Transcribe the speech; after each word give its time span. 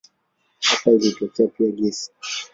Hapa 0.59 0.91
ilitokea 0.91 1.47
pia 1.47 1.71
gesi. 1.71 2.11